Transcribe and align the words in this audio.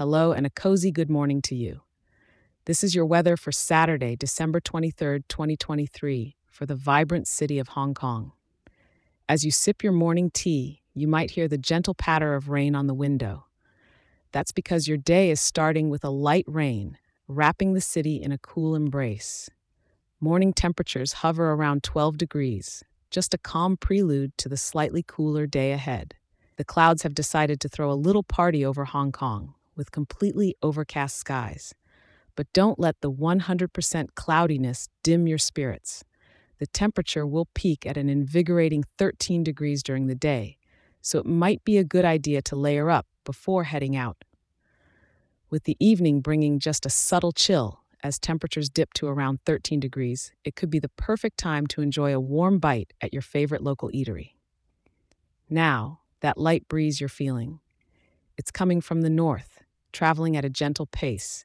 hello, 0.00 0.32
and 0.32 0.46
a 0.46 0.50
cozy 0.50 0.90
good 0.90 1.10
morning 1.10 1.42
to 1.42 1.54
you. 1.54 1.82
This 2.64 2.82
is 2.82 2.94
your 2.94 3.04
weather 3.04 3.36
for 3.36 3.52
Saturday, 3.52 4.16
December 4.16 4.58
23rd, 4.58 5.24
2023, 5.28 6.36
for 6.50 6.64
the 6.64 6.74
vibrant 6.74 7.28
city 7.28 7.58
of 7.58 7.68
Hong 7.68 7.92
Kong. 7.92 8.32
As 9.28 9.44
you 9.44 9.50
sip 9.50 9.82
your 9.82 9.92
morning 9.92 10.30
tea, 10.30 10.80
you 10.94 11.06
might 11.06 11.32
hear 11.32 11.48
the 11.48 11.58
gentle 11.58 11.92
patter 11.92 12.34
of 12.34 12.48
rain 12.48 12.74
on 12.74 12.86
the 12.86 12.94
window. 12.94 13.44
That's 14.32 14.52
because 14.52 14.88
your 14.88 14.96
day 14.96 15.30
is 15.30 15.38
starting 15.38 15.90
with 15.90 16.02
a 16.02 16.08
light 16.08 16.46
rain, 16.46 16.96
wrapping 17.28 17.74
the 17.74 17.82
city 17.82 18.22
in 18.22 18.32
a 18.32 18.38
cool 18.38 18.74
embrace. 18.74 19.50
Morning 20.18 20.54
temperatures 20.54 21.12
hover 21.12 21.52
around 21.52 21.82
12 21.82 22.16
degrees, 22.16 22.82
just 23.10 23.34
a 23.34 23.38
calm 23.38 23.76
prelude 23.76 24.32
to 24.38 24.48
the 24.48 24.56
slightly 24.56 25.04
cooler 25.06 25.46
day 25.46 25.72
ahead. 25.72 26.14
The 26.56 26.64
clouds 26.64 27.02
have 27.02 27.12
decided 27.14 27.60
to 27.60 27.68
throw 27.68 27.92
a 27.92 28.02
little 28.06 28.22
party 28.22 28.64
over 28.64 28.86
Hong 28.86 29.12
Kong 29.12 29.56
with 29.80 29.92
completely 29.92 30.54
overcast 30.62 31.16
skies. 31.16 31.74
But 32.36 32.52
don't 32.52 32.78
let 32.78 33.00
the 33.00 33.10
100% 33.10 34.08
cloudiness 34.14 34.90
dim 35.02 35.26
your 35.26 35.38
spirits. 35.38 36.04
The 36.58 36.66
temperature 36.66 37.26
will 37.26 37.48
peak 37.54 37.86
at 37.86 37.96
an 37.96 38.10
invigorating 38.10 38.84
13 38.98 39.42
degrees 39.42 39.82
during 39.82 40.06
the 40.06 40.14
day, 40.14 40.58
so 41.00 41.18
it 41.18 41.24
might 41.24 41.64
be 41.64 41.78
a 41.78 41.82
good 41.94 42.04
idea 42.04 42.42
to 42.42 42.56
layer 42.56 42.90
up 42.90 43.06
before 43.24 43.64
heading 43.64 43.96
out. 43.96 44.18
With 45.48 45.64
the 45.64 45.78
evening 45.80 46.20
bringing 46.20 46.58
just 46.58 46.84
a 46.84 46.90
subtle 46.90 47.32
chill 47.32 47.80
as 48.02 48.18
temperatures 48.18 48.68
dip 48.68 48.92
to 48.96 49.06
around 49.06 49.38
13 49.46 49.80
degrees, 49.80 50.30
it 50.44 50.56
could 50.56 50.68
be 50.68 50.78
the 50.78 50.90
perfect 50.90 51.38
time 51.38 51.66
to 51.68 51.80
enjoy 51.80 52.12
a 52.14 52.20
warm 52.20 52.58
bite 52.58 52.92
at 53.00 53.14
your 53.14 53.22
favorite 53.22 53.62
local 53.62 53.88
eatery. 53.92 54.32
Now, 55.48 56.00
that 56.20 56.36
light 56.36 56.68
breeze 56.68 57.00
you're 57.00 57.08
feeling. 57.08 57.60
It's 58.40 58.50
coming 58.50 58.80
from 58.80 59.02
the 59.02 59.10
north, 59.10 59.49
traveling 59.92 60.36
at 60.36 60.44
a 60.44 60.50
gentle 60.50 60.86
pace. 60.86 61.44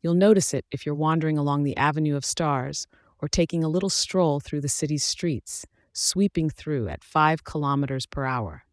You'll 0.00 0.14
notice 0.14 0.52
it 0.52 0.64
if 0.70 0.84
you're 0.84 0.94
wandering 0.94 1.38
along 1.38 1.62
the 1.62 1.76
Avenue 1.76 2.16
of 2.16 2.24
Stars 2.24 2.86
or 3.20 3.28
taking 3.28 3.62
a 3.62 3.68
little 3.68 3.90
stroll 3.90 4.40
through 4.40 4.60
the 4.60 4.68
city's 4.68 5.04
streets, 5.04 5.64
sweeping 5.92 6.50
through 6.50 6.88
at 6.88 7.04
5 7.04 7.44
kilometers 7.44 8.06
per 8.06 8.24
hour. 8.24 8.64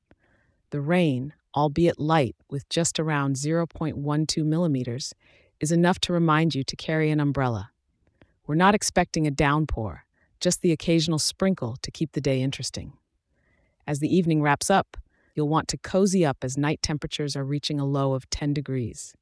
The 0.71 0.81
rain, 0.81 1.33
albeit 1.55 1.99
light 1.99 2.35
with 2.49 2.67
just 2.69 2.99
around 2.99 3.35
0.12 3.35 4.45
millimeters, 4.45 5.13
is 5.59 5.71
enough 5.71 5.99
to 5.99 6.13
remind 6.13 6.55
you 6.55 6.63
to 6.63 6.75
carry 6.75 7.11
an 7.11 7.19
umbrella. 7.19 7.71
We're 8.47 8.55
not 8.55 8.73
expecting 8.73 9.27
a 9.27 9.31
downpour, 9.31 10.05
just 10.39 10.61
the 10.61 10.71
occasional 10.71 11.19
sprinkle 11.19 11.77
to 11.81 11.91
keep 11.91 12.13
the 12.13 12.21
day 12.21 12.41
interesting. 12.41 12.93
As 13.85 13.99
the 13.99 14.15
evening 14.15 14.41
wraps 14.41 14.69
up, 14.69 14.97
you'll 15.35 15.49
want 15.49 15.67
to 15.69 15.77
cozy 15.77 16.25
up 16.25 16.37
as 16.43 16.57
night 16.57 16.81
temperatures 16.81 17.35
are 17.35 17.43
reaching 17.43 17.79
a 17.79 17.85
low 17.85 18.13
of 18.13 18.29
10 18.29 18.53
degrees. 18.53 19.13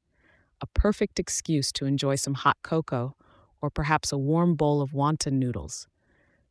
A 0.60 0.66
perfect 0.66 1.18
excuse 1.18 1.70
to 1.72 1.86
enjoy 1.86 2.16
some 2.16 2.34
hot 2.34 2.56
cocoa 2.62 3.14
or 3.60 3.70
perhaps 3.70 4.12
a 4.12 4.18
warm 4.18 4.54
bowl 4.54 4.80
of 4.80 4.92
wonton 4.92 5.34
noodles. 5.34 5.86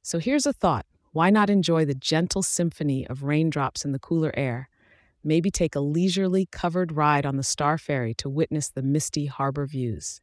So 0.01 0.19
here's 0.19 0.45
a 0.45 0.53
thought 0.53 0.85
why 1.11 1.29
not 1.29 1.49
enjoy 1.49 1.83
the 1.83 1.95
gentle 1.95 2.43
symphony 2.43 3.07
of 3.07 3.23
raindrops 3.23 3.83
in 3.83 3.91
the 3.91 3.99
cooler 3.99 4.31
air? 4.37 4.69
Maybe 5.23 5.49
take 5.49 5.75
a 5.75 5.79
leisurely 5.79 6.47
covered 6.51 6.91
ride 6.91 7.25
on 7.25 7.37
the 7.37 7.43
Star 7.43 7.77
Ferry 7.77 8.13
to 8.15 8.29
witness 8.29 8.69
the 8.69 8.83
misty 8.83 9.25
harbor 9.25 9.65
views. 9.65 10.21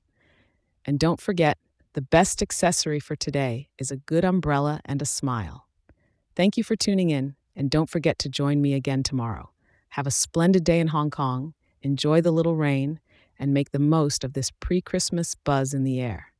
And 0.85 0.99
don't 0.99 1.21
forget, 1.21 1.59
the 1.95 2.01
best 2.01 2.43
accessory 2.43 3.01
for 3.01 3.17
today 3.17 3.69
is 3.79 3.91
a 3.91 3.97
good 3.97 4.25
umbrella 4.25 4.81
and 4.85 5.03
a 5.03 5.07
smile. 5.07 5.67
Thank 6.37 6.57
you 6.57 6.65
for 6.65 6.77
tuning 6.77 7.11
in, 7.11 7.37
and 7.57 7.71
don't 7.71 7.91
forget 7.91 8.19
to 8.21 8.29
join 8.29 8.61
me 8.61 8.75
again 8.75 9.03
tomorrow. 9.03 9.51
Have 9.91 10.07
a 10.07 10.11
splendid 10.11 10.65
day 10.65 10.81
in 10.81 10.89
Hong 10.89 11.11
Kong, 11.11 11.55
enjoy 11.83 12.21
the 12.21 12.33
little 12.33 12.57
rain, 12.57 13.01
and 13.39 13.55
make 13.55 13.71
the 13.71 13.79
most 13.79 14.25
of 14.25 14.33
this 14.33 14.51
pre 14.61 14.81
Christmas 14.81 15.35
buzz 15.35 15.75
in 15.75 15.85
the 15.85 16.01
air. 16.01 16.33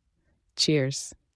Cheers. 0.57 1.15